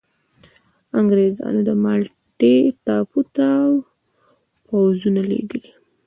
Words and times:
انګرېزانو 0.99 1.61
د 1.67 1.69
مالټا 1.83 2.53
ټاپو 2.83 3.21
ته 3.35 3.47
پوځونه 4.67 5.21
لېږلي. 5.29 5.71